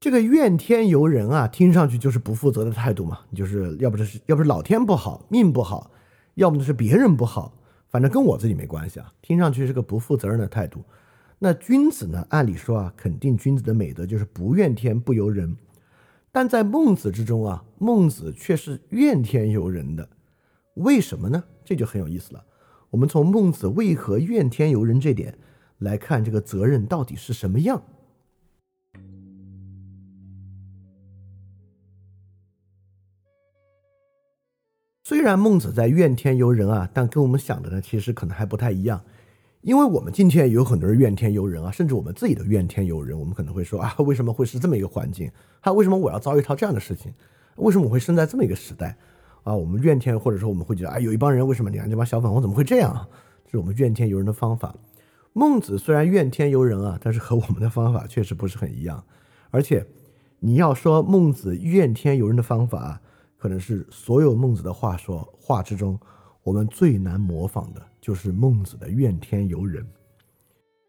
[0.00, 3.18] 这个怨天尤人啊，听上去就是不负责的态度嘛。
[3.34, 5.90] 就是要不就是要不是老天不好，命不好，
[6.36, 7.52] 要么就是别人不好，
[7.90, 9.12] 反正跟我自己没关系啊。
[9.20, 10.82] 听上去是个不负责任的态度。
[11.38, 12.26] 那君子呢？
[12.30, 15.54] 按理说啊，肯定君子的美德就是不怨天不尤人。
[16.32, 20.08] 但在孟子之中啊，孟子却是怨天尤人的。
[20.74, 21.44] 为什么呢？
[21.62, 22.42] 这就很有意思了。
[22.88, 25.36] 我们从孟子为何怨天尤人这点
[25.78, 27.82] 来看，这个责任到底是什么样？
[35.10, 39.00] 虽然孟子在怨天尤人啊，但跟我们想的呢，其实可能还不太一样。
[39.60, 45.28] 因为我们今天也有很多人怨天尤人啊，甚至我们自己的怨天尤人，我们可能会说啊，为什么会是这么一个环境？
[45.60, 47.12] 他为什么我要遭遇到这样的事情？
[47.56, 48.96] 为什么我会生在这么一个时代？
[49.42, 53.08] 啊，我们怨天，或者说我们会觉得啊，有一帮人为什么你看这帮小粉红怎么会这样？
[53.46, 54.76] 这是我们怨天尤人的方法。
[55.32, 59.02] 孟子虽然怨天尤人啊，但是和我们的方法确实不是很一样。
[59.50, 59.84] 而且
[60.38, 63.00] 你要说孟子怨天尤人的方法。
[63.40, 65.98] 可能是所有孟子的话说话之中，
[66.42, 69.82] 我们最难模仿的就是孟子的怨天尤人。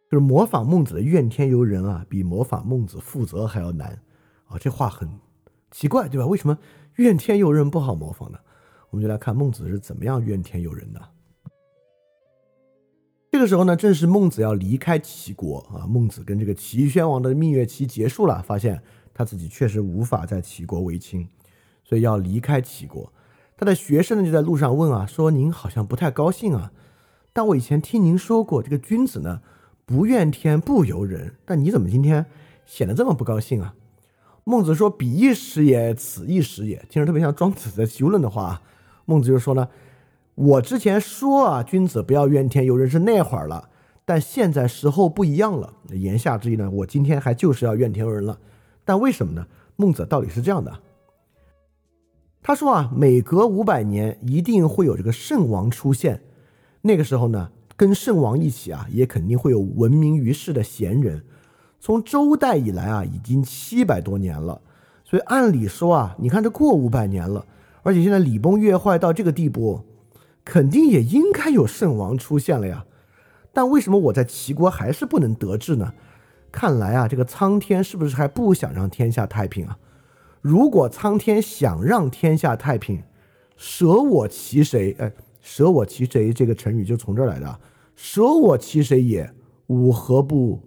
[0.10, 3.98] 就是模仿孟子的怨天尤人啊，比模仿孟子负责还要难
[4.48, 4.58] 啊！
[4.60, 5.10] 这话很
[5.72, 6.28] 奇怪，对吧？
[6.28, 6.58] 为什么
[6.98, 8.38] 怨天尤人不好模仿呢？
[8.90, 11.02] 我们就来看孟子是怎么样怨天尤人的。
[13.32, 15.88] 这个时候呢，正是孟子要离开齐国啊。
[15.88, 21.26] 孟子跟这个齐宣王的蜜月期结束了，发现他自己确实无法在齐国为卿。
[21.92, 23.12] 所以要离开齐国，
[23.58, 26.72] 他的学生呢就在路上问啊，说您好像不太高兴啊。
[27.34, 29.42] 但我以前听您说过，这个君子呢
[29.86, 32.26] 不怨天不尤人，但你怎么今天
[32.66, 33.76] 显得这么不高兴啊？
[34.46, 38.62] 孟子说：“彼一时也，此一时也。”听着特别像庄子在修论的话。
[39.04, 39.68] 孟子就说呢
[40.36, 43.68] ：“我之前说啊，君子不要怨天尤人是那会儿了，
[44.06, 45.74] 但现在时候不一样了。
[45.90, 48.40] 言下之意呢，我今天还就是要怨天尤人了。
[48.86, 49.46] 但为什么呢？
[49.76, 50.72] 孟子道理是这样的。”
[52.44, 56.22] 他说啊，每隔五百年一定会有这个圣王出现，
[56.82, 61.24] 那个时候呢，跟圣王一起啊，也肯定会有闻名于世的贤人。
[61.80, 64.62] 从周代以来啊，已经七百多年了，
[65.04, 67.46] 所以按理说啊，你看这过五百年了，
[67.84, 69.84] 而且现在礼崩乐坏到这个地步，
[70.44, 72.86] 肯定也应该有圣王出现了呀。
[73.54, 75.94] 但为什么我在齐国还是不能得志呢？
[76.52, 79.78] 看来啊，这个苍天是不是还不想让天下太平啊？
[80.42, 83.02] 如果苍天想让天下太平，
[83.56, 84.96] 舍我其谁？
[85.00, 86.34] 哎，舍我其谁？
[86.34, 87.60] 这个成语就从这儿来的。
[87.96, 89.32] 舍我其谁也？
[89.68, 90.60] 吾何不？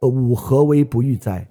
[0.00, 1.46] 吾何为不欲哉？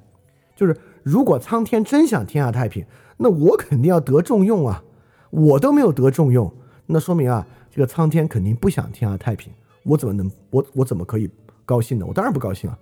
[0.56, 2.86] 就是如果苍天真想天下太平，
[3.18, 4.84] 那我肯定要得重用啊！
[5.30, 6.52] 我都没有得重用，
[6.86, 9.54] 那说明啊，这个苍天肯定不想天下太平。
[9.84, 10.32] 我怎么能？
[10.50, 11.30] 我我怎么可以
[11.66, 12.06] 高兴呢？
[12.06, 12.78] 我当然不高兴啊！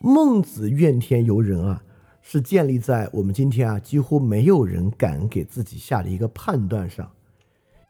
[0.00, 1.82] 孟子怨天尤人啊，
[2.22, 7.10] 是建立在我们今天啊几乎没有人敢给自己下的一个判断上。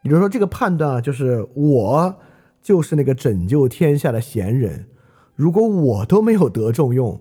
[0.03, 2.17] 也就是说，这个判断啊，就是我
[2.63, 4.87] 就是那个拯救天下的贤人，
[5.35, 7.21] 如果我都没有得重用，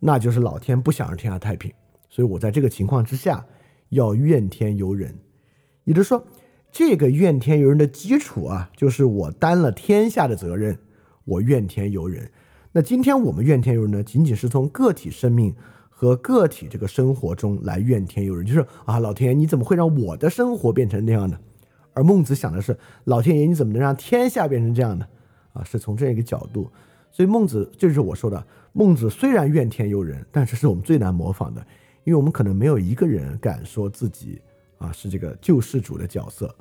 [0.00, 1.72] 那就是老天不想让天下太平。
[2.10, 3.46] 所以我在这个情况之下
[3.90, 5.18] 要怨天尤人。
[5.84, 6.26] 也就是说，
[6.70, 10.78] 这个怨天尤人的基础啊，就是我担了天下的责任，
[11.24, 12.30] 我怨天尤人。
[12.76, 15.54] 那今天我们怨天尤人呢，仅仅是从个体生命
[15.88, 21.40] 和个体这个生活中来怨天尤人，就是啊，老天爷你怎么会让我的生活变成那样的？
[21.94, 25.08] 而孟子想的是，老天爷你怎么能让天下变成这样的？
[25.54, 26.70] 啊，是从这样一个角度。
[27.10, 31.66] 所以孟子，就是我说的，孟子虽然怨天尤人，但是是我们最难模仿的，
[32.04, 34.38] 因为我们可能没有一个人敢说自己
[34.76, 36.54] 啊是这个救世主的角色。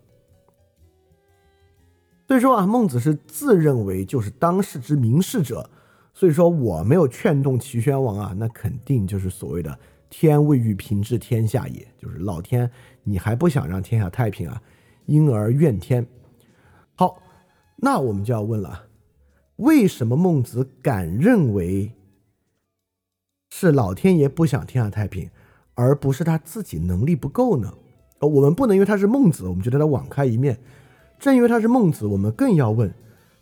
[2.25, 5.69] 所以说啊，孟子是自认为就是当世之明士者。
[6.17, 9.77] 所以说我没有劝动齐宣王啊，那肯定就是所谓的
[10.09, 12.71] 天未欲平治天下也，就是老天
[13.03, 14.61] 你还不想让天下太平啊，
[15.07, 16.07] 因而怨天。
[16.95, 17.21] 好，
[17.75, 18.85] 那我们就要问了，
[19.57, 21.91] 为什么孟子敢认为
[23.49, 25.29] 是老天爷不想天下太平，
[25.73, 27.73] 而不是他自己能力不够呢？
[28.19, 30.57] 呃，我们不能因为他是孟子，我们就对他网开一面。
[31.19, 32.93] 正因为他是孟子，我们更要问。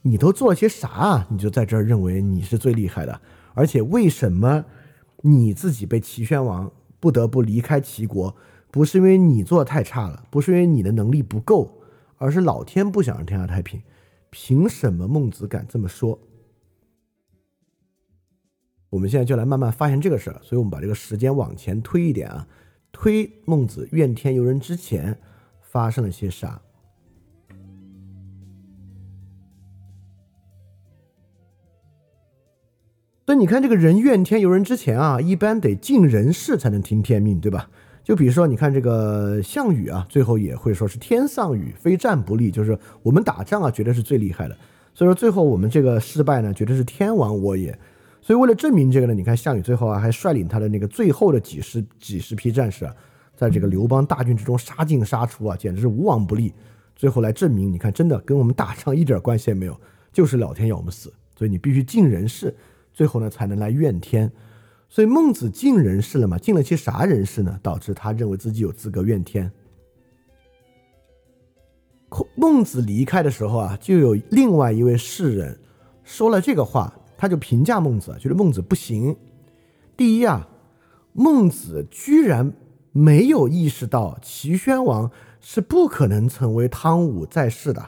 [0.03, 1.27] 你都做了些啥啊？
[1.31, 3.19] 你就在这儿认为你是最厉害的，
[3.53, 4.65] 而且为什么
[5.21, 8.35] 你自己被齐宣王不得不离开齐国？
[8.69, 11.81] 不是因为你做的太差了，不是因为你的能力不够，
[12.17, 13.81] 而是老天不想让天下太平。
[14.29, 16.19] 凭什么孟子敢这么说？
[18.89, 20.39] 我们现在就来慢慢发现这个事儿。
[20.41, 22.47] 所以我们把这个时间往前推一点啊，
[22.91, 25.19] 推孟子怨天尤人之前
[25.61, 26.61] 发生了些啥？
[33.35, 37.69] 你看，这个人怨天尤人之前啊，一般得尽人事才能听天命，对吧？
[38.03, 44.57] 就比如说，你看这个项羽啊，最后也会说是天丧雨，非战不利，就是我们打仗啊，绝对是最厉害的。
[44.93, 47.77] 所以说最后我们这个失败呢，绝对是天亡我也。
[48.21, 52.93] 所以为了证明这个呢，你看项羽最后啊，还率领他的那个最后的几十几十批战士啊，
[53.35, 56.53] 在这个刘邦大军之中杀进杀出啊，简直是无往不利。
[56.95, 59.79] 最后来证明，你看真的跟我们打仗一点关系也没有，
[60.11, 61.11] 就是老天要我们死。
[61.35, 62.55] 所以你必须尽人事，
[62.93, 64.31] 最后呢才能来怨天。
[64.87, 66.37] 所以孟子尽人事了嘛？
[66.37, 67.59] 尽了些啥人事呢？
[67.63, 69.51] 导致他认为自己有资格怨天。
[72.35, 75.59] 孟子离开的时候啊，就有另外一位士人
[76.03, 79.17] 说了这个话，他就评价孟子，觉得孟子不行。
[79.97, 80.47] 第一啊，
[81.13, 82.53] 孟子居然
[82.91, 87.83] 没有意识到齐宣王是不可能成为汤武在世的，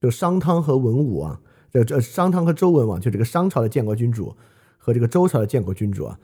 [0.00, 1.40] 就商汤和文武啊，
[1.84, 4.36] 这这商汤和周文王，就这个商朝的建国君主。
[4.78, 6.16] 和这个周朝的建国君主啊，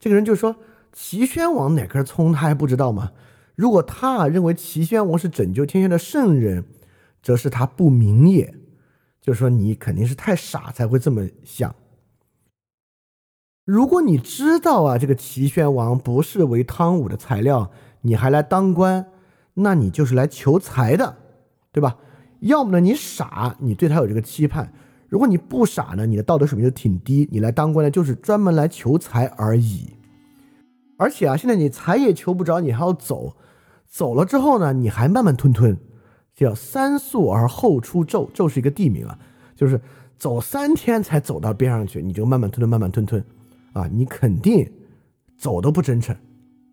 [0.00, 0.56] 这个人就说
[0.92, 3.12] 齐宣王哪根葱他还不知道吗？
[3.54, 6.64] 如果他认为齐宣王是拯救天下的圣人，
[7.22, 8.52] 则是他不明也。
[9.20, 11.72] 就是说你肯定是太傻才会这么想。
[13.64, 19.06] 如果你知道啊，这个齐宣王不是为汤武的材料，你还来当官，
[19.54, 21.18] 那你就是来求财的，
[21.70, 21.98] 对吧？
[22.40, 24.72] 要么呢你傻，你对他有这个期盼。
[25.08, 27.26] 如果你不傻呢，你的道德水平就挺低。
[27.32, 29.88] 你来当官呢，就是专门来求财而已。
[30.98, 33.34] 而且啊，现在你财也求不着，你还要走，
[33.86, 35.76] 走了之后呢，你还慢慢吞吞，
[36.34, 38.30] 叫三宿而后出纣。
[38.32, 39.18] 纣是一个地名啊，
[39.54, 39.80] 就是
[40.18, 43.24] 走三天才走到边上去，你就慢慢吞吞，慢慢吞吞，
[43.72, 44.70] 啊，你肯定
[45.36, 46.14] 走都不真诚，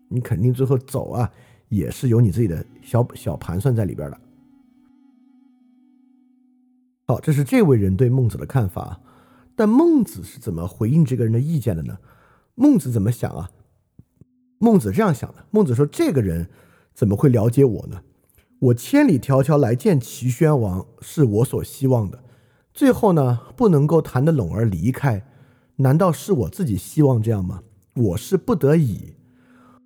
[0.08, 1.30] 你肯定最后走啊，
[1.68, 4.20] 也是有你自己的小小盘算在里边的。
[7.08, 9.00] 好，这是这位人对孟子的看法，
[9.54, 11.98] 但孟子是怎么回应这个人的意见的呢？
[12.56, 13.48] 孟子怎么想啊？
[14.58, 16.48] 孟子这样想的：孟子说，这个人
[16.92, 18.00] 怎么会了解我呢？
[18.58, 22.24] 我千里迢迢来见齐宣王，是我所希望的，
[22.74, 25.24] 最后呢，不能够谈得拢而离开，
[25.76, 27.62] 难道是我自己希望这样吗？
[27.94, 29.14] 我是不得已，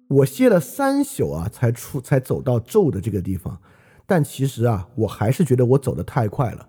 [0.09, 3.61] 我歇了三宿啊，才出才走到纣的这个地方，
[4.07, 6.69] 但其实啊，我还是觉得我走得太快了。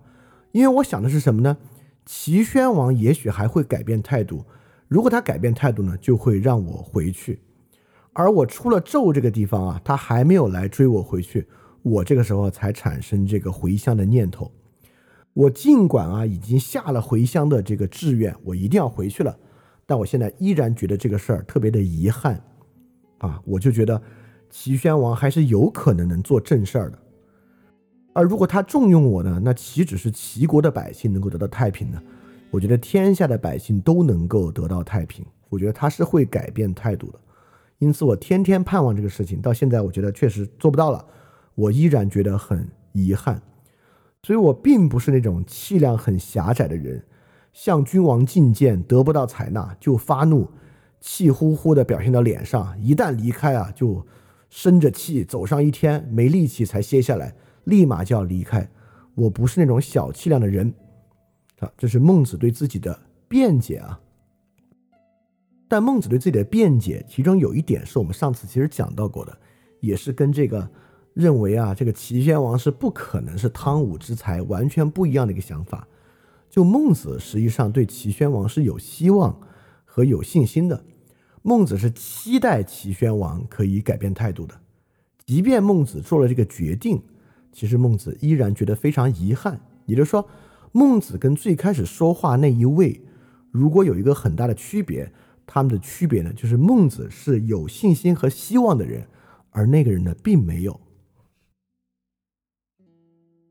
[0.51, 1.57] 因为我想的是什么呢？
[2.05, 4.43] 齐宣王也许还会改变态度，
[4.87, 7.39] 如果他改变态度呢，就会让我回去。
[8.13, 11.47] 而我出了纣这个地方啊，他还没有来追我回去，
[11.81, 14.51] 我这个时候才产生这个回乡的念头。
[15.33, 19.37] 我尽管啊已经下了回乡的这个志愿，我一定要回去了，
[19.85, 22.43] 但我现在依然觉得这个事儿特别的遗憾
[23.19, 23.41] 啊！
[23.45, 24.01] 我就觉得
[24.49, 26.99] 齐宣王还是有可能能做正事儿的。
[28.13, 29.41] 而如果他重用我呢？
[29.43, 32.01] 那岂止是齐国的百姓能够得到太平呢？
[32.49, 35.25] 我觉得天下的百姓都能够得到太平。
[35.47, 37.19] 我觉得他是会改变态度的。
[37.79, 41.05] 因此，我天天盼望这个事情，到现在我觉得确实做不到了，
[41.55, 43.41] 我依然觉得很遗憾。
[44.23, 47.03] 所以我并不是那种气量很狭窄的人，
[47.53, 50.49] 向君王进谏得不到采纳就发怒，
[50.99, 52.77] 气呼呼的表现到脸上。
[52.79, 54.05] 一旦离开啊，就
[54.49, 57.33] 生着气走上一天，没力气才歇下来。
[57.65, 58.69] 立马就要离开，
[59.15, 60.73] 我不是那种小气量的人，
[61.59, 63.99] 啊，这是孟子对自己的辩解啊。
[65.67, 69.37] 但孟子对自己的辩解，其中有一点是我们上次其实讲到过的，
[69.79, 70.69] 也是跟这个
[71.13, 75.87] 认为啊，这个齐宣王是不可能是汤武之才完全不一样的一个想法。
[76.49, 79.39] 就孟子实际上对齐宣王是有希望
[79.85, 80.83] 和有信心的，
[81.41, 84.59] 孟子是期待齐宣王可以改变态度的，
[85.25, 87.01] 即便孟子做了这个决定。
[87.51, 90.27] 其实孟子依然觉得非常遗憾，也就是说，
[90.71, 93.01] 孟子跟最开始说话那一位，
[93.51, 95.11] 如果有一个很大的区别，
[95.45, 99.05] 他们的区别呢，就是孟子是有信心和希望的人，
[99.49, 100.79] 而那个人呢，并没有。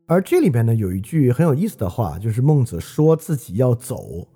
[0.06, 4.26] 而这里边呢，有一句很有意思的话，就是孟子说自己要走，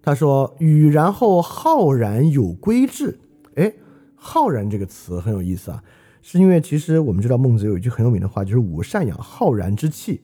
[0.00, 3.18] 他说：“语然后浩然有归志。”
[3.56, 3.74] 哎，
[4.14, 5.82] 浩然这个词很有意思啊。
[6.28, 10.22] 是因为其实我们知道孟子有一句很有名的话，就是“吾善养浩然之气”。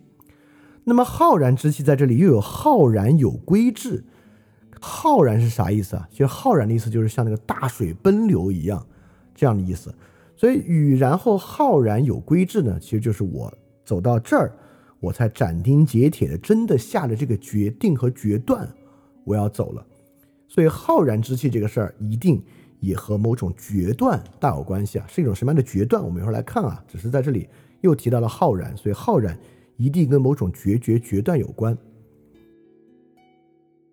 [0.82, 4.02] 那么浩然之气在这里又有浩然有归志，
[4.80, 6.08] 浩然是啥意思啊？
[6.10, 8.84] 其实浩然的意思就是像那个大水奔流一样
[9.32, 9.94] 这样的意思。
[10.34, 14.52] 所以与然后浩然有归志呢，其实就是我走到这儿，
[14.98, 18.68] 我才斩钉截铁的真的下了这个决定和决断，
[19.22, 19.86] 我要走了。
[20.48, 22.42] 所以浩然之气这个事儿一定。
[22.82, 26.02] 也和某种决断大有关系啊，是一种什么样的决断？
[26.02, 26.84] 我们一会儿来看啊。
[26.88, 27.48] 只是在这里
[27.80, 29.38] 又提到了浩然，所以浩然
[29.76, 31.78] 一定跟某种决绝决断有关。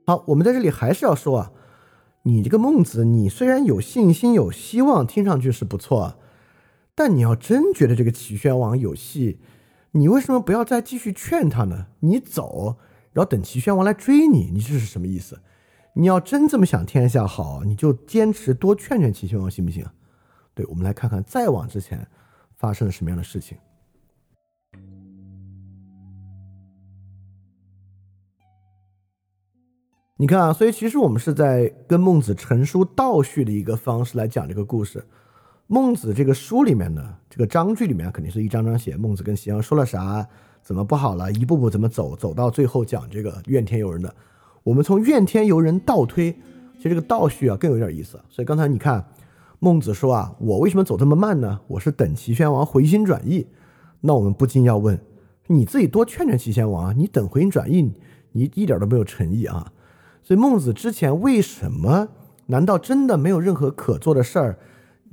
[0.07, 1.51] 好，我们在这里还是要说啊，
[2.23, 6.15] 你这个孟子，你虽然有信心、有希望，听上去是不错，
[6.95, 9.37] 但你要真觉得这个齐宣王有戏，
[9.91, 11.85] 你为什么不要再继续劝他呢？
[11.99, 12.77] 你走，
[13.13, 15.39] 然后等齐宣王来追你，你这是什么意思？
[15.93, 19.85] 你要真这么想天下好，你就坚持多劝劝齐宣王，行不行？
[20.53, 22.07] 对，我们来看看再往之前
[22.55, 23.57] 发生了什么样的事情。
[30.15, 35.05] 你看啊，所以其实我们是在跟孟子陈述倒叙的一个方式来讲这个故事。
[35.67, 40.27] 孟子这个书里面呢，这个章句里面肯定是一章章写孟子跟齐王说了啥，
[40.61, 44.13] 怎么不好了，一步步怎么走，走到最后讲这个怨天尤人的。
[44.63, 46.31] 我们从怨天尤人倒推，
[46.77, 48.19] 其实这个倒叙啊更有点意思。
[48.29, 49.05] 所以刚才你看，
[49.59, 51.59] 孟子说啊，我为什么走这么慢呢？
[51.67, 53.47] 我是等齐宣王回心转意。
[54.01, 54.99] 那我们不禁要问，
[55.47, 57.91] 你自己多劝劝齐宣王啊，你等回心转意，
[58.31, 59.71] 你一点都没有诚意啊。
[60.23, 62.09] 所以孟子之前为什么？
[62.47, 64.57] 难道真的没有任何可做的事儿，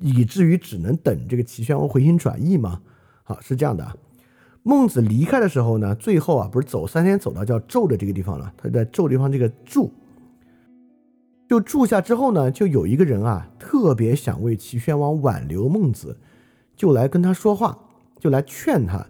[0.00, 2.80] 以至于只能等这个齐宣王回心转意吗？
[3.24, 3.86] 好，是这样的。
[4.66, 8.52] 孟子离开的时候呢，最后啊，不是走三天走到叫纣的这个地方了。
[8.56, 9.92] 他在纣地方这个住，
[11.48, 16.18] 就住下之后呢，就有一个人啊，特别想为齐宣王挽留孟子，
[16.74, 17.78] 就来跟他说话，
[18.18, 19.06] 就来劝他。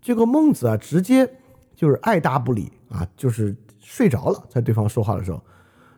[0.00, 1.30] 结果孟子啊，直接
[1.74, 3.54] 就是爱答不理啊，就是。
[3.88, 5.40] 睡着了，在对方说话的时候，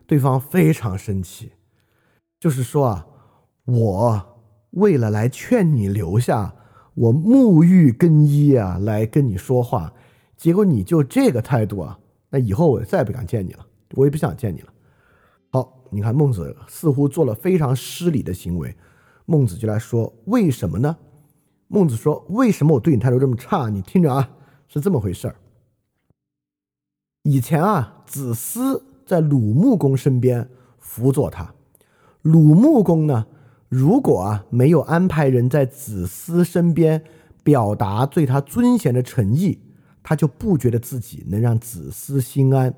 [0.05, 1.51] 对方非常生气，
[2.39, 3.07] 就是说啊，
[3.65, 4.37] 我
[4.73, 6.53] 为了来劝你留下，
[6.99, 9.93] 我沐浴更衣啊，来跟你说话，
[10.35, 11.97] 结果你就这个态度啊，
[12.29, 14.73] 那以后我再也不敢见你了，我也不想见你了。
[15.49, 18.75] 好，你看孟子似乎做了非常失礼的行为，
[19.25, 20.97] 孟子就来说为什么呢？
[21.69, 23.69] 孟子说为什么我对你态度这么差？
[23.69, 24.31] 你听着啊，
[24.67, 25.35] 是这么回事儿。
[27.23, 31.53] 以前啊，子思在鲁穆公身边辅佐他。
[32.23, 33.25] 鲁穆公呢，
[33.69, 37.03] 如果啊没有安排人在子思身边
[37.43, 39.59] 表达对他尊贤的诚意，
[40.03, 42.73] 他就不觉得自己能让子思心安。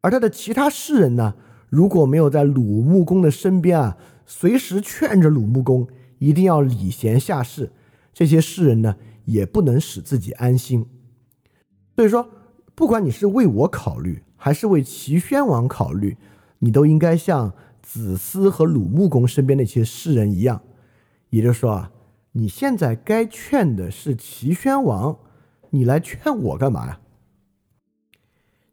[0.00, 1.34] 而他的其他士人呢，
[1.68, 5.86] 如果没有在鲁穆公的身边啊，随时劝着鲁穆公
[6.18, 7.72] 一定要礼贤下士，
[8.14, 10.86] 这些士人呢，也不能使自己安心。
[11.94, 12.30] 所以说。
[12.74, 16.16] 不管你是为我考虑，还是为齐宣王考虑，
[16.60, 17.52] 你都应该像
[17.90, 20.60] 子思和鲁穆公身边那些士人一样，
[21.30, 21.90] 也就是说啊，
[22.32, 25.18] 你现在该劝的是齐宣王，
[25.70, 27.00] 你来劝我干嘛呀？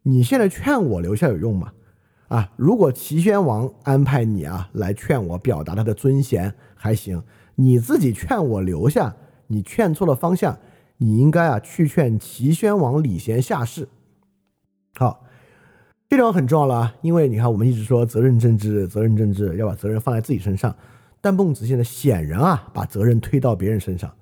[0.02, 1.72] 你现在劝我留下有用吗？
[2.28, 7.22] 啊，如果齐宣王安排你啊来劝我，表达他的尊贤还行，
[7.54, 10.58] 你自己劝我留下，你劝错了方向，
[10.98, 13.88] 你应该啊去劝齐宣王礼贤下士。
[14.94, 15.24] 好，
[16.08, 16.94] 这种很重要了！
[17.02, 20.74] 因为你看，我们一直说责任政治，责任政治要把责任放在自己身上，
[21.20, 24.14] 但孟子现在显然啊，把责任推到别人身上。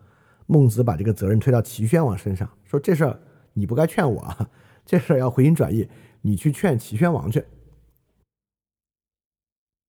[0.46, 3.20] 孟子把这个责任推到齐宣王身上，说这事儿
[3.52, 4.48] 你不该劝我啊，
[4.86, 5.88] 这事儿要回心转意，
[6.22, 7.44] 你去劝齐宣王去。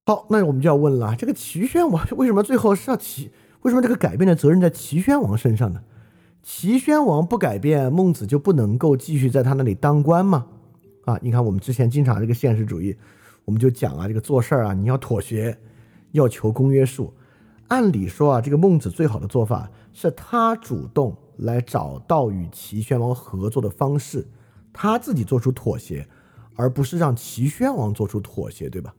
[0.06, 3.32] 好，那我们就要问了，这个齐宣王为什么最后是要齐？
[3.62, 5.82] 为什么这个改变的责任在齐宣王身上呢？
[6.44, 10.48] 齐宣王不改变，孟子就不能够继续在他那里当官吗？
[11.06, 12.96] 啊，你看我们之前经常这个现实主义，
[13.46, 15.58] 我们就讲啊，这个做事儿啊，你要妥协，
[16.12, 17.14] 要求公约数。
[17.68, 24.28] 按理说啊，这个孟子最好的做法是他主动来找到与齐宣王合作的方式，
[24.74, 26.08] 他自己做出妥协，
[26.56, 28.94] 而不是让齐宣王做出妥协，对吧？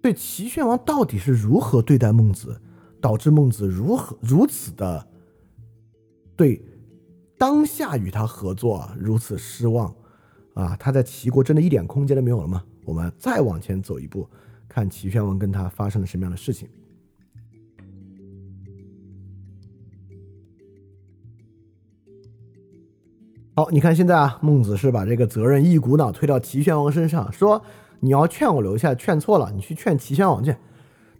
[0.00, 2.60] 对齐宣王到底是如何对待孟子，
[3.00, 5.06] 导致孟子如何如此的
[6.36, 6.62] 对
[7.38, 9.94] 当下与他合作如此失望？
[10.54, 12.62] 啊，他在齐国真的一点空间都没有了吗？
[12.84, 14.28] 我们再往前走一步，
[14.68, 16.68] 看齐宣王跟他发生了什么样的事情。
[23.56, 27.64] 好，你看现在啊，孟子是把这个责任一股脑推到齐宣王身上，说
[27.98, 30.54] 你要劝我留下，劝错了，你去劝齐宣王去。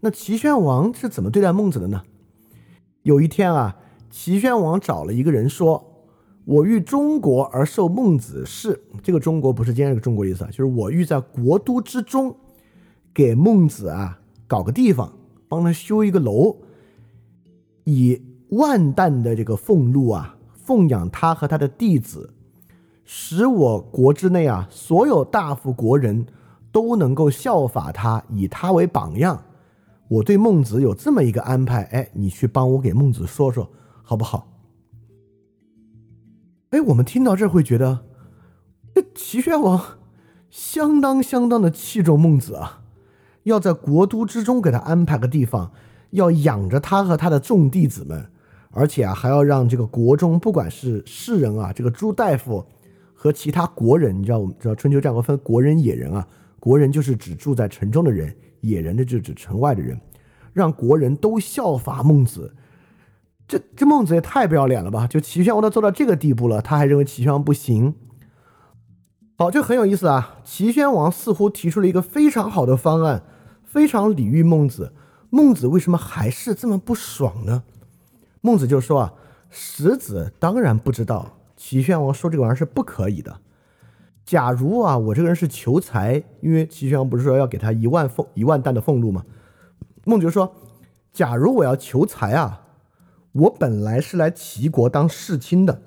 [0.01, 2.03] 那齐宣王是怎么对待孟子的呢？
[3.03, 3.77] 有一天啊，
[4.11, 5.91] 齐宣王找了一个人说。
[6.45, 12.37] 我欲中国而受孟子事，这个中国不是今天这个中国意思啊，就是我欲在国都之中
[13.15, 15.11] 给孟子啊搞个地方，
[15.49, 16.57] 帮他修一个楼，
[17.85, 18.21] 以
[18.51, 22.35] 万担的这个俸禄啊奉养他和他的弟子，
[23.05, 26.27] 使我国之内啊所有大夫国人
[26.71, 29.43] 都能够效法他，以他为榜样。
[30.09, 33.67] 我对孟子有这么一个安排，哎，你去帮我给孟子说说，
[34.03, 34.47] 好不好？
[36.75, 38.01] 哎，我们听到这会觉得，
[39.15, 39.81] 齐宣王
[40.51, 42.83] 相当相当的器重孟子啊，
[43.45, 45.71] 要在国都之中给他安排个地方，
[46.11, 48.27] 要养着他和他的众弟子们，
[48.73, 52.67] 而且啊还要让这个国中不管是士人啊，这个朱大夫
[53.15, 56.27] 和其他国人，你知道我们知道春秋战国分国人野人啊，
[56.59, 59.97] 国人就是指住在城中的人，野人的就指城外的人，
[60.53, 62.53] 让国人都效法孟子。
[63.47, 65.07] 这这孟子也太不要脸了吧！
[65.07, 67.95] 就齐宣王都做到这个地步了，他还认为齐宣王不行。
[69.37, 70.39] 好，这很有意思啊。
[70.45, 73.23] 齐宣王似乎提出了一个非常好的方案，
[73.63, 74.95] 非常礼遇孟子。
[75.29, 77.65] 孟子为什么还是这么不爽呢？
[78.41, 79.13] 孟子就说啊，
[79.51, 83.41] 石子当然不知道齐宣王说这个玩意儿是不可以的。
[84.25, 89.25] 假如啊，我这个人是求财，因为齐宣王不是说要给他一万俸一万担的俸禄吗？
[90.05, 90.55] 孟子就说，
[91.13, 92.63] 假如我要求财啊。
[93.35, 95.83] 我本来是来齐国当世卿的，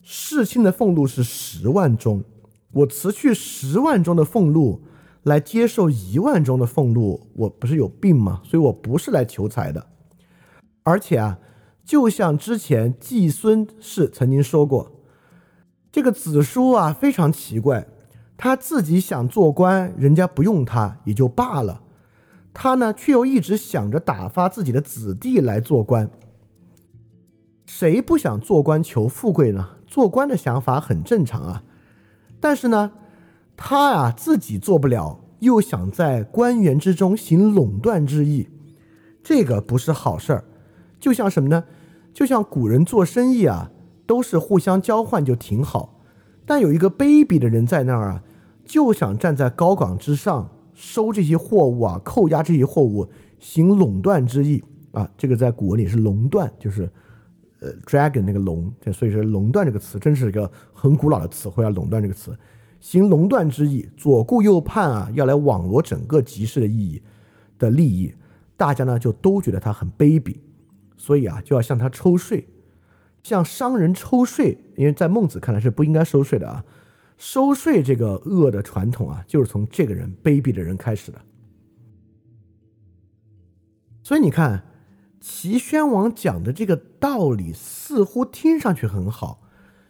[0.00, 2.24] 世卿的俸禄是十万钟，
[2.72, 4.80] 我辞去十万钟的俸禄
[5.22, 8.40] 来接受一万钟的俸禄，我不是有病吗？
[8.44, 9.86] 所以我不是来求财的。
[10.84, 11.38] 而且啊，
[11.84, 14.90] 就像之前季孙氏曾经说过，
[15.92, 17.86] 这个子叔啊非常奇怪，
[18.38, 21.82] 他自己想做官，人家不用他也就罢了，
[22.54, 26.10] 他呢却又一直想着打发自己的子弟来做官。
[27.66, 29.70] 谁不想做官求富贵呢？
[29.86, 31.62] 做官的想法很正常啊，
[32.40, 32.92] 但是呢，
[33.56, 38.48] 他啊自己做不了，又想在官员之中行垄断之意，
[39.22, 40.44] 这个不是好事儿。
[41.00, 41.64] 就像什么呢？
[42.12, 43.70] 就像古人做生意啊，
[44.06, 46.00] 都是互相交换就挺好，
[46.44, 48.22] 但有一个卑鄙的人在那儿啊，
[48.64, 55.08] 就想站在高岗之上收这些货物啊，扣押这些货物，行垄断之意啊。
[55.16, 56.90] 这个在古文里是垄断，就是。
[57.66, 61.68] 呃，dragon 那个龙，所以说垄断这个词真是一个很古老的词汇啊。
[61.70, 62.38] 垄断这个词，
[62.78, 67.02] 行垄断之意，左顾右盼啊，要来网罗整个集市的意义
[67.58, 68.14] 的利益，
[68.56, 70.36] 大家呢就都觉得他很卑鄙，
[70.96, 72.46] 所以啊就要向他抽税，
[73.24, 76.64] 向商人抽税，因为在孟子看来是不应该收税的啊。
[77.16, 81.20] 收税这个恶的传统啊，就是从这个人卑鄙的人开始的。
[84.02, 84.62] 所以你看。
[85.28, 89.42] 齐宣王讲的这个道理似乎听上去很好，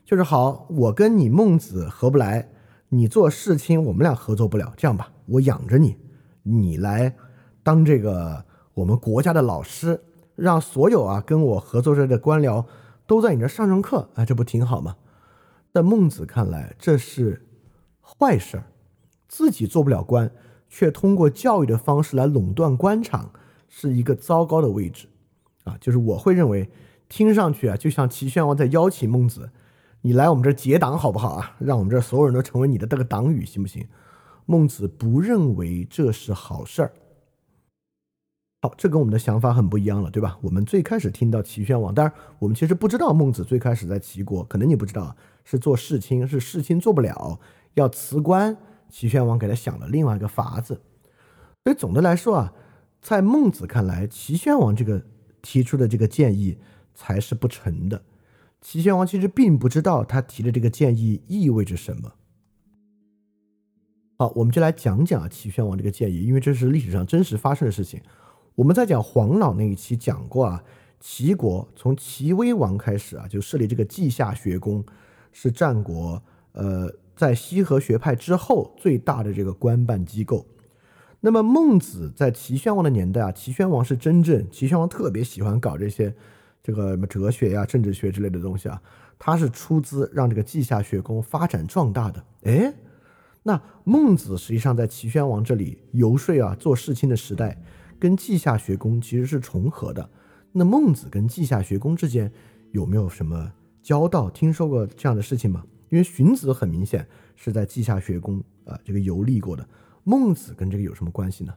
[0.03, 2.49] 就是好，我跟你孟子合不来，
[2.88, 4.72] 你做世卿，我们俩合作不了。
[4.79, 5.99] 这样吧，我养着你，
[6.42, 7.14] 你来
[7.62, 10.03] 当这个我们国家的老师，
[10.37, 12.64] 让所有啊跟我合作着的官僚
[13.07, 14.96] 都在你这上上课，啊，这不挺好吗？
[15.70, 17.46] 在孟子看来，这是
[18.01, 18.64] 坏事儿，
[19.29, 20.33] 自己做不了官，
[20.70, 23.31] 却通过教育的方式来垄断官场，
[23.68, 25.07] 是一个糟糕的位置。
[25.66, 26.70] 啊，就是我会认为，
[27.09, 29.50] 听上去啊，就像齐宣王在邀请孟子，
[30.02, 31.57] 你来我们这结党好不好啊？
[31.59, 33.87] 让我们这所有人都成为你的这个党羽，行不行？
[34.46, 36.92] 孟子不认为这是好事儿。
[38.62, 40.38] 好，这跟我们的想法很不一样了，对吧？
[40.40, 47.40] 我们最开始听到齐宣王，当然我们其实不知道孟子最开始在齐国，可能你不知道，是做世卿，是世卿做不了，
[47.74, 48.57] 要辞官。
[48.88, 50.81] 齐宣王给他想了另外一个法子。
[51.64, 52.52] 所以总的来说啊，
[53.02, 55.02] 在孟子看来，齐宣王这个。
[55.46, 56.59] 提出的这个建议
[56.92, 58.02] 才是不成的。
[58.61, 62.14] 齐宣王其实并不知道他提的这个建议意味着什么。
[64.18, 68.00] 好，我们就来讲讲啊齐宣王这个建议，因为这是历史上真实发生的事情。
[68.56, 70.64] 我们在讲黄老那一期讲过啊，
[70.98, 74.85] 齐国从齐威王开始啊，就设立这个稷下学宫，
[75.30, 76.20] 是战国
[76.54, 80.44] 呃在西河学派之后最大的这个官办机构。
[81.26, 86.14] 那么孟子在齐宣王的年代啊，齐宣王是真正齐宣王特别喜欢搞这些
[86.62, 88.80] 这个什么哲学呀、政治学之类的东西啊，
[89.18, 92.24] 他是出资让这个稷下学宫发展壮大的。
[92.44, 92.72] 哎，
[93.42, 97.60] 那孟子实际上在齐宣王这里游说啊，做事情的时代
[97.98, 100.08] 跟稷下学宫其实是重合的。
[100.52, 102.30] 那孟子跟稷下学宫之间
[102.70, 104.30] 有没有什么交道？
[104.30, 105.64] 听说过这样的事情吗？
[105.88, 109.68] 因为荀子很明显是在稷下学宫啊这个游历过的。
[110.09, 111.53] 孟子跟这个有什么关系呢？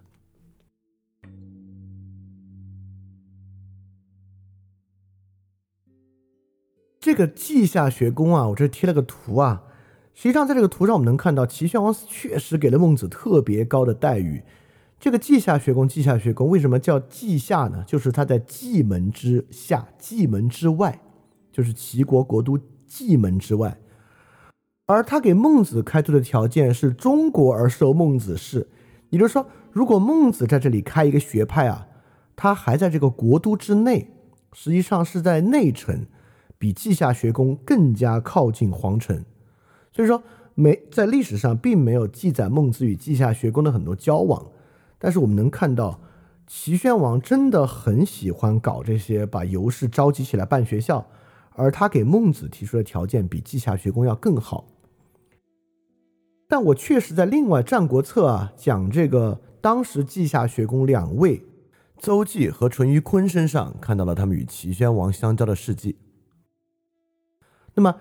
[6.99, 9.63] 这个稷下学宫啊，我这贴了个图啊。
[10.15, 14.41] 实际上，在这个图上，我们能看到齐宣王确实给了孟子特别高的待遇。
[14.99, 17.83] 这个稷下学宫，稷下学宫为什么叫稷下呢？
[17.85, 20.99] 就是它在蓟门之下，蓟门之外，
[21.51, 23.79] 就是齐国国都蓟门之外。
[24.89, 28.67] 而他给孟子开出的条件是中国而受孟子事，
[29.11, 31.85] 也就是说，如果孟子在这里开一个学派啊，
[32.35, 34.09] 他还在这个国都之内，
[34.51, 36.07] 实际上是在内城，
[36.57, 39.23] 比稷下学宫更加靠近皇城，
[39.93, 40.23] 所以说
[40.55, 44.43] 没在历史上并没有记载孟子与稷下学宫的很多交往，
[44.97, 46.01] 但是我们能看到，
[46.47, 51.05] 齐宣王真的很喜欢搞这些，把游士召集起来办学校，
[51.51, 54.65] 而他给孟子提出的条件比稷下学宫要更好。
[56.51, 61.43] 但我确实在另外《战国策》啊讲这个当时稷下学宫两位
[61.99, 65.97] 邹忌和淳于髡身上看到了他们与齐宣王相交的事迹。
[67.75, 67.91] 那么，《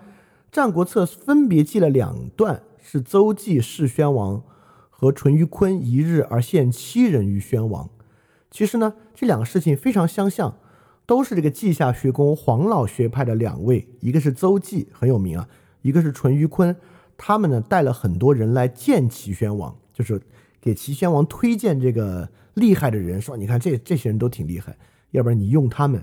[0.51, 4.41] 战国策》分别记了两段，是邹忌弑宣王
[4.89, 7.87] 和淳于髡一日而献七人于宣王。
[8.49, 10.57] 其实呢，这两个事情非常相像，
[11.05, 15.47] 都是这个稷下学宫黄老学派的两位，一个是邹忌很有名啊，
[15.83, 16.75] 一个是淳于髡。
[17.21, 20.21] 他们呢带了很多人来见齐宣王，就是
[20.61, 24.77] 给齐宣王推荐这个厉害的人，说你看这这些人都挺厉害，
[25.11, 26.01] 要不然你用他们。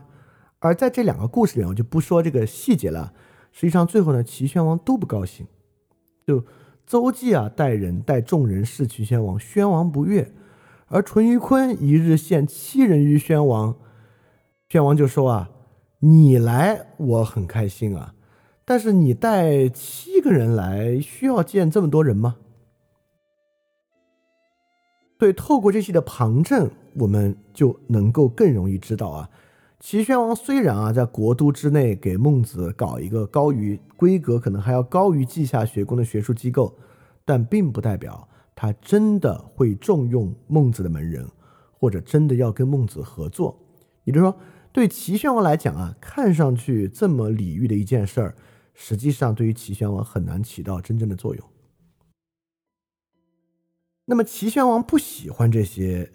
[0.59, 3.15] 而在这两个故事里，我就不说这个细节了。
[3.51, 5.47] 实际上最后呢，齐宣王都不高兴，
[6.27, 6.45] 就
[6.87, 10.25] 邹忌啊带人带众人侍齐宣王，宣王不悦；
[10.89, 13.75] 而淳于髡一日献七人于宣王，
[14.69, 15.51] 宣王就说啊，
[16.01, 18.13] 你来我很开心啊。
[18.69, 22.37] 但是你带七个人来，需要见这么多人吗？
[25.17, 29.31] 对，透过这些的旁证，我们就能够更容易知道啊，
[29.79, 36.77] 齐宣王虽然啊在国都之内给孟子搞一个高于规格，可能还要高于稷下学宫的学术机构，
[37.25, 41.25] 但并不代表他真的会重用孟子的门人，
[41.79, 43.57] 或者真的要跟孟子合作。
[44.03, 44.37] 也就是说，
[44.73, 48.35] 对齐宣王来讲啊，看上去这么礼遇的一件事儿。
[48.79, 51.51] 实际上，对于齐宣王很难起到真正的作用。
[54.05, 56.13] 那么，齐宣王不喜欢这些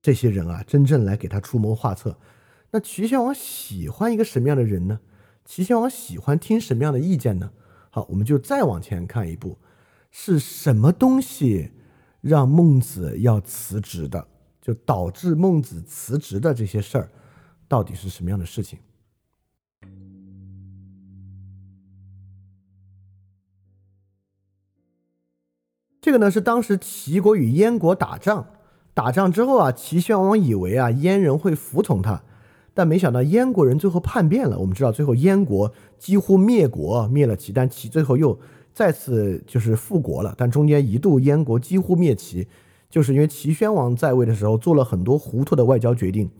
[0.00, 2.16] 这些人啊，真正来给他出谋划策。
[2.70, 5.00] 那齐宣王喜欢一个什么样的人呢？
[5.44, 7.50] 齐宣王喜欢听什么样的意见呢？
[7.90, 9.58] 好，我们就再往前看一步，
[10.10, 11.72] 是什么东西
[12.20, 14.28] 让孟子要辞职的？
[14.60, 17.10] 就导致孟子辞职的这些事儿，
[17.66, 18.78] 到底是什么样的事情？
[26.08, 28.46] 这个呢是当时齐国与燕国打仗，
[28.94, 32.22] 打仗之后啊，齐宣王以为啊燕人会服从他，
[32.72, 34.58] 但没想到燕国人最后叛变了。
[34.58, 38.40] 我们知道最后燕国几乎灭国，灭了齐，但齐最后又
[38.72, 40.32] 再次就是复国了。
[40.34, 42.48] 但中间一度燕国几乎灭齐，
[42.88, 46.30] 就是因为齐宣王在位的时候做了很多糊涂的外交决定，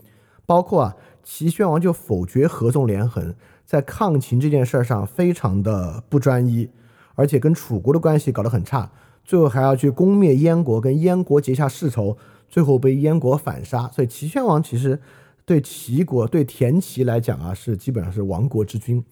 [0.46, 3.34] 包括啊齐宣王就否决合纵连横，
[3.66, 6.70] 在抗秦这件事上非常的不专一，
[7.14, 8.90] 而且跟楚国的关系搞得很差。
[9.28, 12.16] 最后还要去攻灭燕国，跟燕国结下世仇，
[12.48, 13.86] 最后被燕国反杀。
[13.88, 14.98] 所以齐宣王其实
[15.44, 19.04] 对齐国、对田齐来讲啊，是基本上是亡国之君。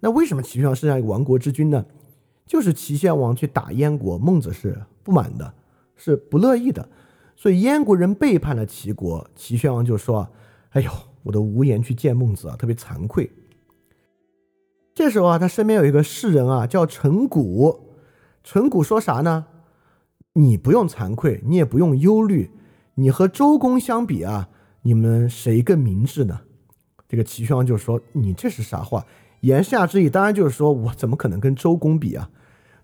[0.00, 1.84] 那为什么齐宣王是这样一个亡国之君呢？
[2.46, 5.52] 就是齐宣王去打燕国，孟子是不满的，
[5.94, 6.88] 是不乐意的。
[7.36, 10.26] 所以燕国人背叛了齐国，齐宣王就说
[10.72, 10.90] ：“哎呦，
[11.22, 13.30] 我都无颜去见孟子啊，特别惭愧。”
[14.96, 17.89] 这时候啊，他身边有一个士人啊，叫陈谷。
[18.42, 19.46] 陈谷说啥呢？
[20.32, 22.50] 你不用惭愧，你也不用忧虑，
[22.94, 24.48] 你和周公相比啊，
[24.82, 26.40] 你们谁更明智呢？
[27.08, 29.04] 这个齐宣王就说：“你这是啥话？”
[29.40, 32.30] 言下之意当然就是说我怎么可能跟周公比啊？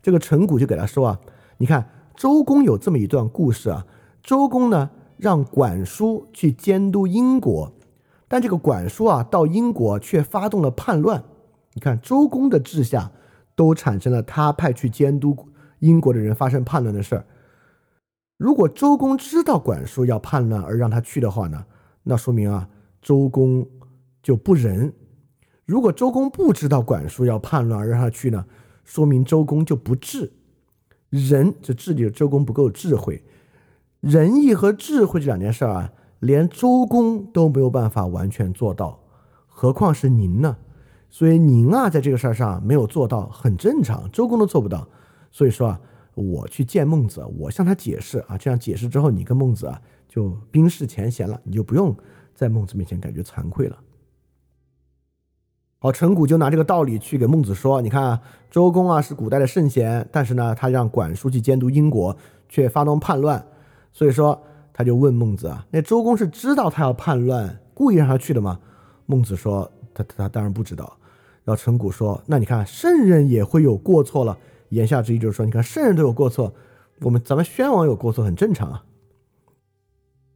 [0.03, 1.21] 这个陈谷就给他说啊
[1.59, 3.87] ：“你看周公有这么一段故事啊，
[4.23, 7.73] 周公呢让管叔去监督殷国，
[8.27, 11.23] 但这个管叔啊到殷国却发动了叛乱。
[11.75, 13.13] 你看周公的治下
[13.57, 15.37] 都产生了他派去监督
[15.81, 17.27] 英国的人发生叛乱的事儿。”
[18.39, 21.65] 如果周公知道管叔要叛乱而让他去的话呢，
[22.03, 22.69] 那说明啊，
[23.01, 23.67] 周公
[24.23, 24.91] 就不仁；
[25.65, 28.45] 如果周公不知道管叔要叛乱而让他去呢，
[28.85, 30.31] 说明周公就不智。
[31.09, 33.25] 仁，这治理周公不够智慧。
[34.01, 39.01] 仁义和智慧这两件事儿啊，连周公都没有办法完全做到，
[39.47, 40.59] 何况是您呢？
[41.11, 44.11] 所以您啊，在这个事儿上没有做到，很正常。
[44.11, 44.89] 周公都做不到，
[45.31, 45.81] 所以说啊。
[46.17, 51.95] 我去见孟子，我向他解释啊，这样解释之后，你跟孟子啊就冰释前嫌了，你就不用
[52.35, 53.77] 在孟子面前感觉惭愧了。
[55.79, 58.19] 好，陈谷就拿这个道理去给孟子说，你看
[58.51, 62.17] 周公啊是古代的圣贤，但是呢，他让管叔去监督英国，
[62.49, 63.47] 却发动叛乱，
[63.93, 64.43] 所以说
[64.73, 68.59] 他就问孟子啊，那周公是知道他要叛乱，故意让他去的吗？
[69.05, 69.71] 孟子说，
[70.05, 70.99] 他他当然不知道。
[71.45, 74.37] 然后陈谷说，那你看圣人也会有过错了。
[74.71, 76.53] 言下之意就是说，你看圣人都有过错，
[77.03, 78.85] 我们咱们宣王有过错很正常啊。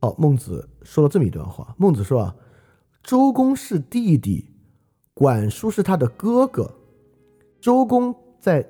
[0.00, 1.74] 好，孟子说了这么一段话。
[1.76, 2.36] 孟子说啊，
[3.02, 4.50] 周公是弟弟，
[5.12, 6.72] 管叔是他的哥哥。
[7.60, 8.66] 周公在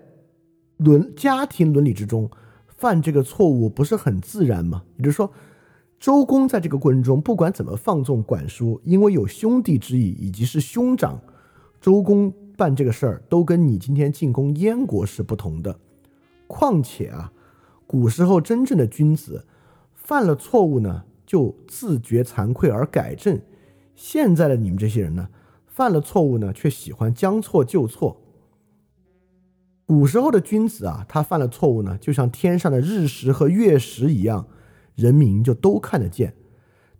[0.78, 2.28] 伦家庭伦理之中
[2.66, 4.82] 犯这个错误不是很自然吗？
[4.96, 5.30] 也就是说，
[6.00, 11.20] 周公在这个过程中，不管怎么放纵管束，因为有兄弟之义以及是兄长，
[11.78, 15.78] 周公办这个事儿都跟你今天进攻燕国是不同的。
[16.46, 17.30] 况且啊，
[17.86, 19.46] 古时候真正的君子
[19.92, 23.38] 犯了错误呢，就自觉惭愧而改正。
[23.94, 25.28] 现在的你们这些人呢，
[25.66, 28.16] 犯了错误呢，却喜欢将错就错。
[29.84, 34.46] 古时候的君子啊，他犯了错误呢，就像天上的日食和月食一样。
[34.94, 36.34] 人民就都看得见，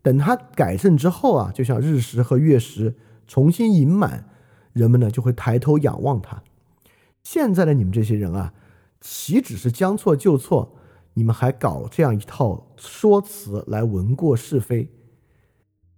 [0.03, 2.95] 等他改正之后啊，就像日食和月食
[3.27, 4.29] 重新盈满，
[4.73, 6.43] 人们呢就会抬头仰望他。
[7.23, 8.55] 现在的你们这些人啊，
[9.01, 10.75] 岂止是将错就错，
[11.13, 14.91] 你们还搞这样一套说辞来文过是非。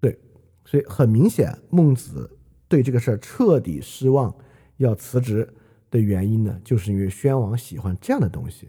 [0.01, 0.19] 对，
[0.65, 4.35] 所以很明显，孟子对这个事儿彻底失望，
[4.79, 5.49] 要辞职
[5.91, 8.69] 的原因呢，就是因为宣王喜欢这样的东西，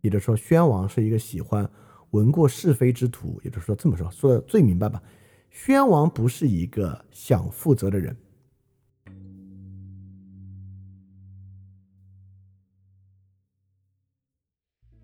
[0.00, 1.70] 也就是说，宣王是一个喜欢。
[2.12, 5.02] 闻过是非之徒，也就是说这么说，说的最明白吧？
[5.50, 8.16] 宣王不是一个想负责的人。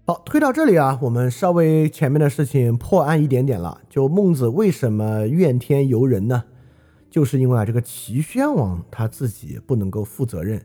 [0.06, 3.82] 好，推到这里啊，我们稍微前面的事情破案一点点了。
[3.90, 6.44] 就孟子为什么怨天尤人呢？
[7.10, 10.64] 就是因为啊，这个齐宣王他自己不能够负责任，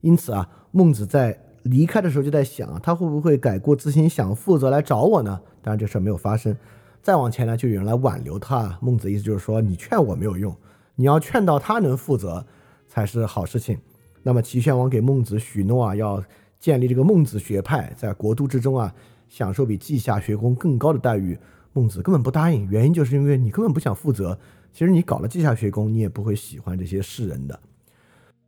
[0.00, 5.40] 因此啊，孟子在离开的时候就在想，他会不会改过自新，想负责来找我呢？
[5.66, 6.56] 当然这事儿没有发生，
[7.02, 8.78] 再往前呢，就有人来挽留他。
[8.80, 10.56] 孟子意思就是说，你劝我没有用，
[10.94, 12.46] 你要劝到他能负责
[12.86, 13.76] 才是好事情。
[14.22, 16.22] 那么齐宣王给孟子许诺啊，要
[16.60, 18.94] 建立这个孟子学派，在国都之中啊，
[19.28, 21.36] 享受比稷下学宫更高的待遇。
[21.72, 24.38] 孟子根本不答应，原因就是因为你根本不想负责。
[24.72, 27.58] 其实你搞了稷下学宫，你也不会喜欢这些士人的。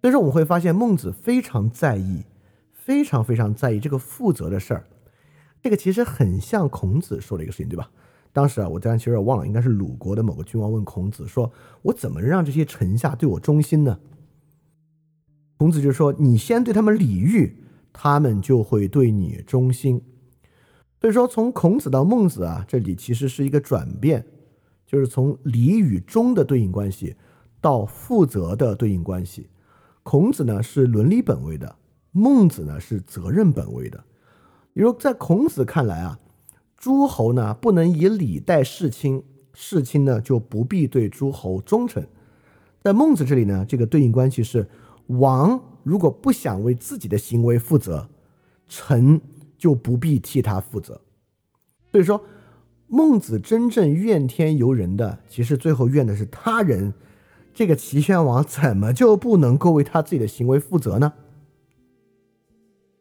[0.00, 2.22] 所以说我们会发现，孟子非常在意，
[2.72, 4.85] 非常非常在意这个负责的事儿。
[5.62, 7.90] 这个其实很像孔子说的一个事情，对吧？
[8.33, 11.51] 当时啊，我当然其实也忘了，应该是鲁国的某个君王问孔子说
[11.83, 13.99] ：“我怎么让这些臣下对我忠心呢？”
[15.57, 20.03] 孔子就说：“你先对他们礼遇，他们就会对你忠心。”
[21.01, 24.25] 所以说，从孔子到孟子啊，这里其实是一个转变，
[24.87, 27.16] 就是从礼与忠的对应关系
[27.61, 29.49] 到负责的对应关系。
[30.05, 31.77] 孔子呢是伦理本位的，
[32.12, 34.05] 孟子呢是责任本位的。
[34.72, 36.18] 比如在孔子看来啊，
[36.76, 42.07] 诸侯呢不能以礼待世卿，世卿呢就不必对诸侯忠诚。
[42.81, 44.68] 在孟子这里呢，这个对应关系是：
[45.09, 48.09] 王如果不想为自己的行为负责，
[48.68, 49.20] 臣
[49.59, 51.00] 就不必替他负责。
[51.90, 52.22] 所以说，
[52.87, 56.94] 孟子真正怨天尤人的，其实最后怨的是他人。
[57.52, 61.14] 这个齐宣王怎么就不能够为他自己的行为负责呢？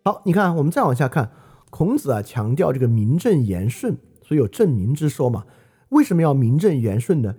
[0.03, 1.31] 好，你看，我们再往下看。
[1.69, 5.45] 孔子啊，强调这个名正言顺，所以有正名之说嘛。
[5.89, 7.35] 为什么要名正言顺呢？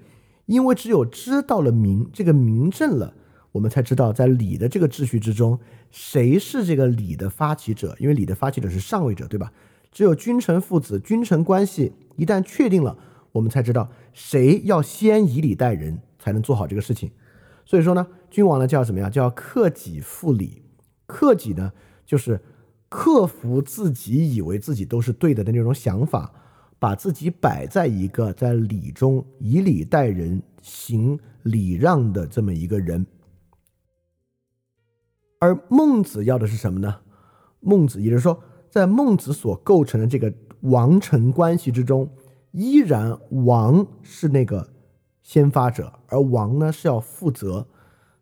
[0.46, 3.14] 因为只有知道了名，这个名正了，
[3.52, 5.58] 我们才知道在礼的这个秩序之中，
[5.90, 7.96] 谁是这个礼的发起者。
[7.98, 9.52] 因为礼的发起者是上位者，对吧？
[9.90, 12.96] 只有君臣父子，君臣关系一旦确定了，
[13.32, 17.10] 我们才知道谁要先以礼待人，才能做好这个事情。
[17.64, 19.10] 所以说呢，君王呢叫怎么样？
[19.10, 20.62] 叫克己复礼。
[21.06, 21.72] 克己呢，
[22.06, 22.40] 就是。
[22.88, 26.32] 克服自己以为自己都是对的的那种想法，
[26.78, 33.06] 把自己摆在一个在礼中以礼待人、行礼让的这么一个人。
[35.38, 36.96] 而孟子要的是什么呢？
[37.60, 42.08] 孟子也就是说，在孟子所构成的这个王臣关系之中，
[42.52, 44.70] 依然王是那个
[45.22, 47.66] 先发者，而王呢是要负责。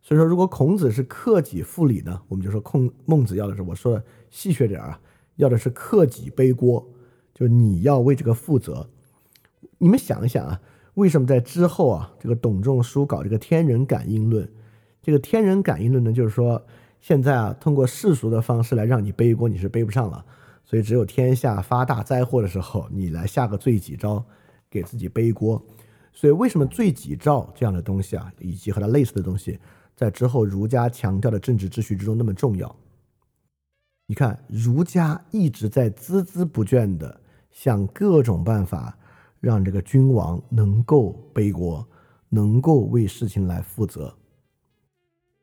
[0.03, 4.05] 所以说，如果孔子是克己复礼呢，我们就说孔孟子要的是我说的。
[4.31, 5.01] 戏谑点啊，
[5.37, 6.87] 要的是克己背锅，
[7.35, 8.89] 就你要为这个负责。
[9.79, 10.61] 你们想一想啊，
[10.95, 14.49] 为什么在之后啊，这个董仲舒搞这个天人感应论？
[15.03, 16.65] 这个天人感应论呢，就是说
[17.01, 20.25] 现在啊，通过世俗的方式来让你背锅，你是背不上了，
[20.65, 24.25] 所以只有天下发大灾祸的时候，你来下个罪己诏，
[24.71, 25.63] 给自己背锅。
[26.13, 29.59] 所以为什么罪己诏这样的东西啊，以及和它类似的东西，
[29.95, 32.75] 在之后儒家强调的政治秩序之中那么重要？
[34.09, 38.97] 你看，儒家一直在孜孜不倦的想各种办法，
[39.41, 41.85] 让这个君王能够背锅，
[42.29, 44.17] 能够为事情来负责。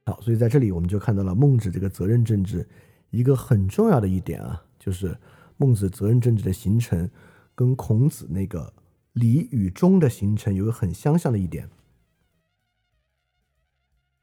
[0.05, 2.65] 好，所以在这里我们就看到了孟子这个责任政治
[3.09, 5.17] 一个很重要的一点啊，就是
[5.57, 7.09] 孟子责任政治的形成
[7.53, 8.73] 跟孔子那个
[9.11, 11.69] 礼与忠的形成有个很相像的一点。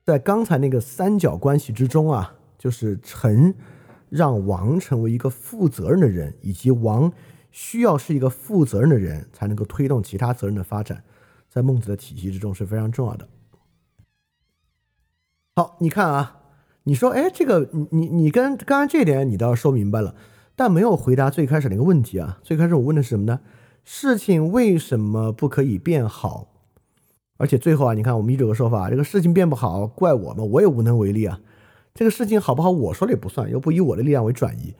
[0.02, 3.54] 在刚才那个三角关系之中啊，就是臣。
[4.10, 7.10] 让王成为一个负责任的人，以及王
[7.50, 11.02] 需要是一个负责任的人，才能够推动其他责任的发展，
[11.48, 13.28] 在孟子的体系之中是非常重要的。
[15.56, 16.40] 好，你看啊，
[16.84, 20.14] 你说，哎，这个你你你跟刚刚这点你倒是说明白了，
[20.54, 22.38] 但没有回答最开始那个问题啊。
[22.42, 23.40] 最开始我问的是什么呢？
[23.84, 26.48] 事情为什么不可以变好？
[27.36, 30.48] 而且最后啊，你看我们一直有个说法，这个事情变不好，怪我们？
[30.50, 31.40] 我也无能为力啊。
[31.94, 34.74] 这个事情好不好，我说了也不算，又不以我的力量为转移。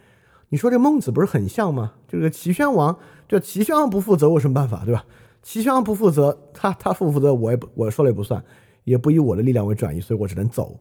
[0.49, 1.93] 你说这孟子不是很像吗？
[2.09, 5.05] 这个齐宣王，就齐宣王不负责，我什么办法，对吧？
[5.43, 8.45] 齐宣王不负责，他他负不负责，我也不我说了也不算，
[8.85, 10.79] 也不以我的力量为转移，所以我只能走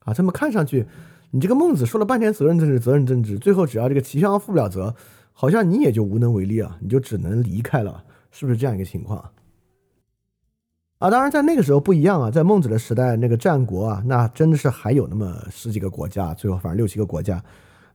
[0.00, 0.12] 啊。
[0.12, 0.86] 这么看上去，
[1.30, 4.94] 你这个孟子说了半天责任政治，责任政治，最后只要这个齐宣王负不了责，
[5.32, 9.32] 好像你也就无能为力啊，你就只能离开了，是不是这样一个情况？
[11.00, 17.42] 啊，当然在那个时候不一样啊，在孟子的时代，那个战国啊，那真的是还有那么十几个国家，最后反正六七个国家。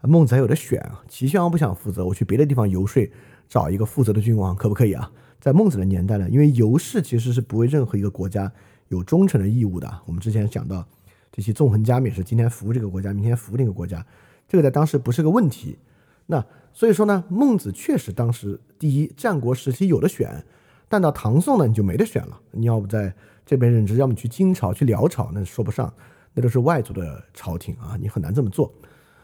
[0.01, 3.07] 孟子还有的选啊，齐宣王不想负责，我去别的地方游说，
[3.47, 5.11] 找一个负责的君王，可不可以啊？
[5.39, 8.51] 在孟子的年代呢，因为游士其实是不为任何一个国家
[8.87, 9.87] 有忠诚的义务的。
[10.07, 10.83] 我们之前讲到，
[11.31, 14.03] 这些纵横家们也是今天服务这个国家，明天服务那个国家，
[14.47, 15.77] 这个在当时不是个问题。
[16.25, 20.43] 那所以说呢，孟子确实当时第一，战国时期有的选，
[20.87, 22.39] 但到唐宋呢，你就没得选了。
[22.51, 23.13] 你要不在
[23.45, 25.93] 这边任职，要么去金朝、去辽朝，那说不上，
[26.33, 28.73] 那都是外族的朝廷啊，你很难这么做。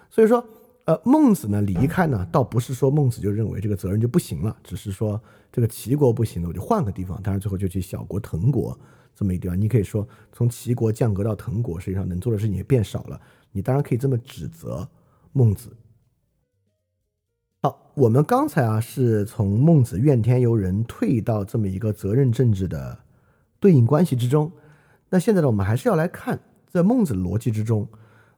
[0.10, 0.43] 所以说。
[0.86, 5.21] 呃，孟子呢离开呢，倒不是说孟子就认为这个责任就不行了，只是说
[5.52, 7.21] 这个齐国不行了，我就换个地方。
[7.21, 8.78] 当然最后就去小国滕国
[9.15, 9.62] 这么一个地方。
[9.62, 13.21] 你可以说从齐国降格到滕国，实际上能做的事情也变少了。
[13.52, 14.86] 你当然可以这么指责
[15.34, 15.69] 孟子。
[17.63, 22.97] 好，我们刚才啊是从孟子怨天尤人退到这么一个责任政治的
[23.59, 24.51] 对应关系之中。
[25.09, 27.88] 那现在呢，我们还是要来看在孟子逻辑之中。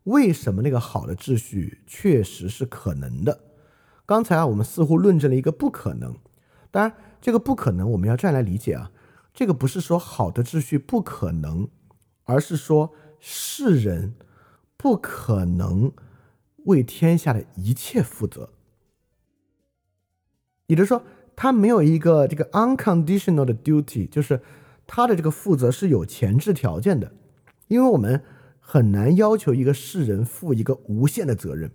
[0.03, 3.39] 为什么那个好的秩序确实是可能的？
[4.05, 6.13] 刚才啊，我们似乎论证了一个不可能。
[6.69, 8.91] 当然，这个不可能我们要这样来理解啊，
[9.33, 11.69] 这个不是说好的秩序不可能，
[12.25, 14.15] 而是说世人
[14.75, 15.93] 不可能
[16.65, 18.49] 为天下的一切负责。
[20.67, 21.03] 也就是说，
[21.35, 24.41] 他没有一个这个 unconditional 的 duty，就是
[24.87, 27.11] 他的这个负责是有前置条件的，
[27.67, 28.21] 因为我们。
[28.65, 31.69] 很难要求一个世人负一个无限的责任，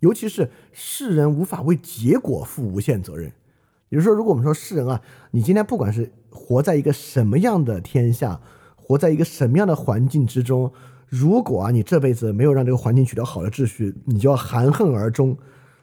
[0.00, 3.32] 尤其是世人无法为结果负无限责任。
[3.88, 8.38] 比如说，如果我们说世人啊，你今天不管是活在一个什么样的天下，
[8.74, 10.70] 活在一个什么样的环境之中，
[11.08, 15.34] 如果啊你这辈子没有让这个环境取得好的秩序，你就要含恨而终，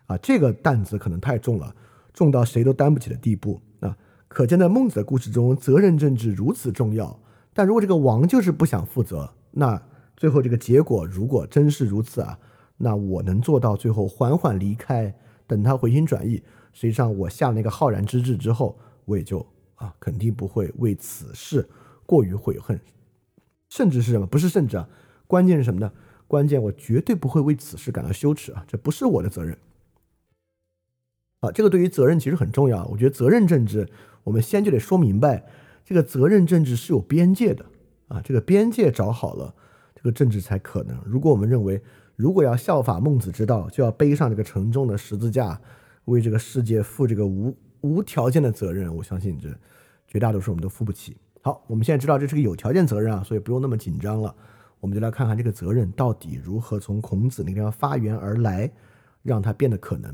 [0.06, 1.76] 啊，这个担子可能太重了，
[2.14, 3.98] 重到谁都担不起的地步啊。
[4.28, 7.20] 可见在孟子的故事中，责任政治如此重要。
[7.54, 9.82] 但如果这个王就是不想负责，那。
[10.16, 12.38] 最后这个结果如果真是如此啊，
[12.78, 15.14] 那我能做到最后缓缓离开，
[15.48, 16.36] 等他回心转意。
[16.72, 19.46] 实际上我下那个浩然之志之后，我也就
[19.76, 21.68] 啊肯定不会为此事
[22.06, 22.80] 过于悔恨，
[23.70, 24.28] 甚至是什么？
[24.28, 24.88] 不是甚至啊，
[25.28, 25.92] 关键是什么呢？
[26.28, 29.58] 关键我绝对不会为此事感到羞耻啊，这不是我的责任。
[31.44, 32.86] 啊，这个对于责任其实很重要。
[32.86, 33.88] 我觉得责任政治，
[34.24, 35.46] 我们先就得说明白，
[35.84, 37.66] 这个责任政治是有边界的
[38.08, 39.54] 啊，这个边界找好了。
[39.96, 40.98] 这个政治才可能。
[41.06, 41.82] 如果我们认为，
[42.18, 45.60] 如果要效法孟子之道，就要背上这个沉重的十字架，
[46.06, 49.48] 为这个世界负这个无无条件的责任，我相信这
[50.06, 51.16] 绝大多数我们都负不起。
[51.42, 54.36] 好，我们现在知道这是个有条件责任啊，所以不用那么紧张了。
[54.82, 58.70] 我们就来看看这个责任到底如何从孔子那个地方发源而来，
[59.22, 60.14] 让它变得可能。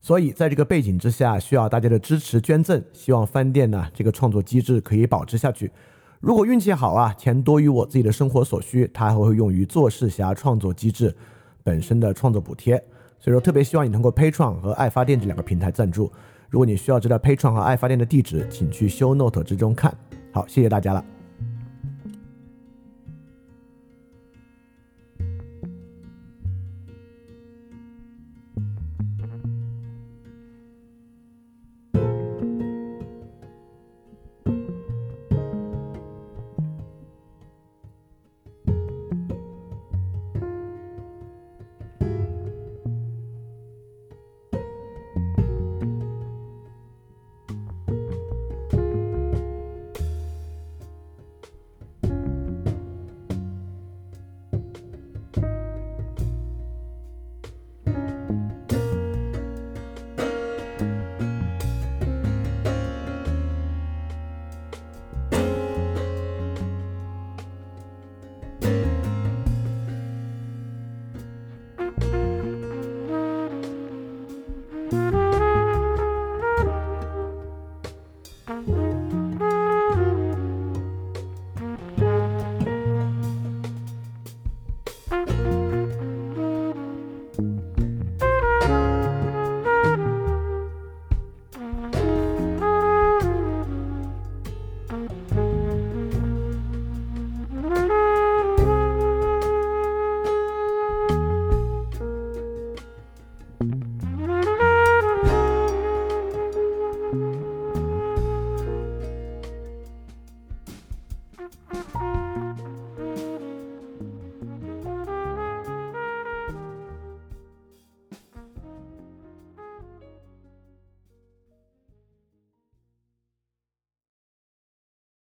[0.00, 5.70] 所以在这个背景之下，需要大家的支持捐赠，希望翻店呢这个创作机制可以保持下去。
[6.20, 11.14] 如果运气好啊，钱多于我自己的生活所需，它还会用于做事侠创作机制
[11.62, 12.76] 本身的创作补贴。
[13.18, 16.10] 所以说，特别希望你通过 Patreon 和爱发电这两个平台赞助。
[16.48, 19.94] 如果你需要知道 Patreon 和爱发电的地址，请去 Show Note 之中看。
[20.32, 21.19] 好，谢谢大家了。